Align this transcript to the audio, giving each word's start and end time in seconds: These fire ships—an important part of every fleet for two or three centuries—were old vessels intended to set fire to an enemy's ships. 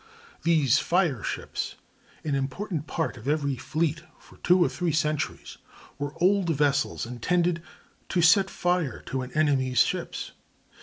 These 0.41 0.79
fire 0.79 1.21
ships—an 1.21 2.33
important 2.33 2.87
part 2.87 3.17
of 3.17 3.27
every 3.27 3.55
fleet 3.55 4.01
for 4.17 4.37
two 4.37 4.63
or 4.63 4.67
three 4.67 4.91
centuries—were 4.91 6.15
old 6.19 6.49
vessels 6.49 7.05
intended 7.05 7.61
to 8.09 8.19
set 8.23 8.49
fire 8.49 9.03
to 9.05 9.21
an 9.21 9.31
enemy's 9.33 9.81
ships. 9.81 10.31